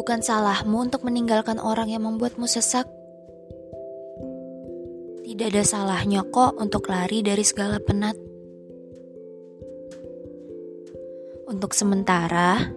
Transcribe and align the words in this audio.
Bukan 0.00 0.24
salahmu 0.24 0.88
untuk 0.88 1.04
meninggalkan 1.04 1.60
orang 1.60 1.92
yang 1.92 2.08
membuatmu 2.08 2.48
sesak. 2.48 2.88
Tidak 5.20 5.52
ada 5.52 5.60
salahnya 5.60 6.24
kok 6.24 6.56
untuk 6.56 6.88
lari 6.88 7.20
dari 7.20 7.44
segala 7.44 7.76
penat. 7.76 8.16
Untuk 11.52 11.76
sementara, 11.76 12.72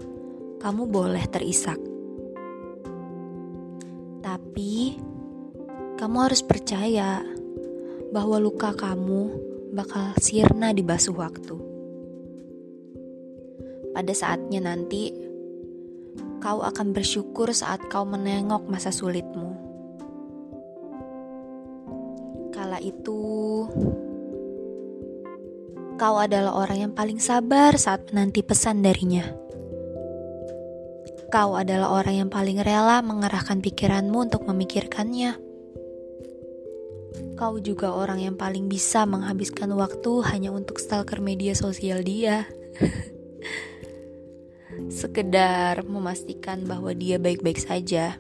kamu 0.59 0.83
boleh 0.83 1.23
terisak. 1.31 1.79
Tapi, 4.19 4.99
kamu 5.95 6.17
harus 6.27 6.43
percaya 6.43 7.23
bahwa 8.11 8.35
luka 8.35 8.75
kamu 8.75 9.31
bakal 9.71 10.11
sirna 10.19 10.75
di 10.75 10.83
basuh 10.83 11.15
waktu. 11.15 11.55
Pada 13.95 14.11
saatnya 14.11 14.59
nanti, 14.59 15.31
kau 16.43 16.59
akan 16.59 16.91
bersyukur 16.91 17.55
saat 17.55 17.79
kau 17.87 18.03
menengok 18.03 18.67
masa 18.67 18.91
sulitmu. 18.91 19.55
Kala 22.51 22.83
itu, 22.83 23.63
kau 25.95 26.15
adalah 26.19 26.51
orang 26.59 26.91
yang 26.91 26.91
paling 26.91 27.23
sabar 27.23 27.79
saat 27.79 28.11
menanti 28.11 28.43
pesan 28.43 28.83
darinya. 28.83 29.23
Kau 31.31 31.55
adalah 31.55 31.95
orang 31.95 32.27
yang 32.27 32.29
paling 32.29 32.59
rela 32.59 32.99
mengerahkan 32.99 33.63
pikiranmu 33.63 34.27
untuk 34.27 34.43
memikirkannya. 34.43 35.39
Kau 37.39 37.55
juga 37.63 37.95
orang 37.95 38.19
yang 38.19 38.35
paling 38.35 38.67
bisa 38.67 39.07
menghabiskan 39.07 39.71
waktu 39.79 40.11
hanya 40.27 40.51
untuk 40.51 40.77
stalker 40.77 41.23
media 41.23 41.55
sosial 41.55 42.03
dia. 42.03 42.45
sekedar 44.89 45.85
memastikan 45.85 46.63
bahwa 46.65 46.93
dia 46.93 47.17
baik-baik 47.17 47.59
saja. 47.59 48.17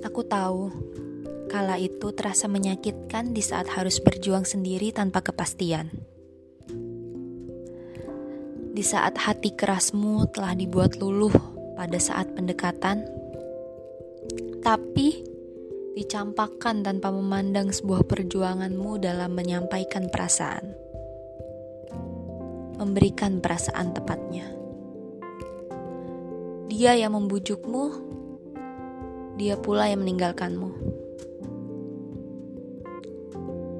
Aku 0.00 0.24
tahu, 0.24 0.72
kala 1.52 1.76
itu 1.76 2.10
terasa 2.16 2.48
menyakitkan 2.48 3.36
di 3.36 3.44
saat 3.44 3.68
harus 3.68 4.00
berjuang 4.00 4.48
sendiri 4.48 4.90
tanpa 4.90 5.20
kepastian. 5.20 5.92
Di 8.70 8.84
saat 8.86 9.20
hati 9.20 9.52
kerasmu 9.52 10.32
telah 10.32 10.56
dibuat 10.56 10.96
luluh 10.96 11.34
pada 11.76 12.00
saat 12.00 12.32
pendekatan, 12.32 13.04
tapi 14.64 15.20
dicampakkan 15.94 16.80
tanpa 16.80 17.12
memandang 17.12 17.68
sebuah 17.68 18.08
perjuanganmu 18.08 18.96
dalam 19.04 19.36
menyampaikan 19.36 20.08
perasaan 20.08 20.89
memberikan 22.80 23.44
perasaan 23.44 23.92
tepatnya. 23.92 24.48
Dia 26.72 26.96
yang 26.96 27.12
membujukmu, 27.12 27.84
dia 29.36 29.60
pula 29.60 29.92
yang 29.92 30.00
meninggalkanmu. 30.00 30.70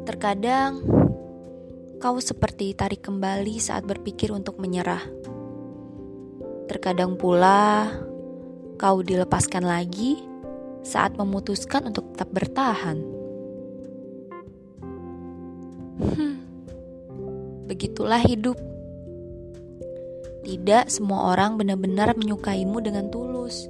Terkadang 0.04 0.84
kau 1.96 2.20
seperti 2.20 2.76
tarik 2.76 3.00
kembali 3.00 3.56
saat 3.56 3.88
berpikir 3.88 4.36
untuk 4.36 4.60
menyerah. 4.60 5.00
Terkadang 6.68 7.16
pula 7.16 7.88
kau 8.76 9.00
dilepaskan 9.00 9.64
lagi 9.64 10.20
saat 10.84 11.16
memutuskan 11.16 11.88
untuk 11.88 12.12
tetap 12.12 12.28
bertahan. 12.32 12.98
Hmm, 16.00 16.36
begitulah 17.68 18.20
hidup. 18.24 18.56
Tidak 20.40 20.88
semua 20.88 21.36
orang 21.36 21.60
benar-benar 21.60 22.16
menyukaimu 22.16 22.80
dengan 22.80 23.12
tulus. 23.12 23.68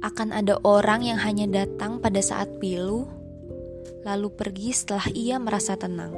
Akan 0.00 0.30
ada 0.30 0.56
orang 0.62 1.04
yang 1.04 1.18
hanya 1.20 1.44
datang 1.64 1.98
pada 1.98 2.22
saat 2.22 2.48
pilu, 2.62 3.04
lalu 4.06 4.30
pergi 4.32 4.70
setelah 4.72 5.06
ia 5.12 5.36
merasa 5.36 5.74
tenang. 5.76 6.14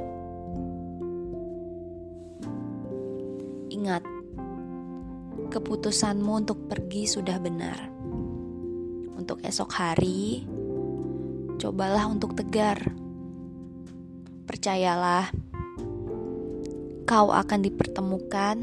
Ingat, 3.73 4.05
keputusanmu 5.51 6.45
untuk 6.45 6.69
pergi 6.71 7.09
sudah 7.09 7.41
benar. 7.41 7.91
Untuk 9.17 9.43
esok 9.43 9.71
hari, 9.73 10.45
cobalah 11.59 12.07
untuk 12.07 12.37
tegar. 12.37 12.79
Percayalah, 14.45 15.33
kau 17.11 17.27
akan 17.35 17.59
dipertemukan 17.59 18.55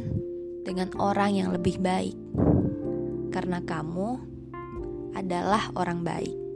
dengan 0.64 0.88
orang 0.96 1.36
yang 1.36 1.52
lebih 1.52 1.76
baik, 1.84 2.16
karena 3.28 3.60
kamu 3.60 4.16
adalah 5.12 5.68
orang 5.76 6.00
baik. 6.00 6.47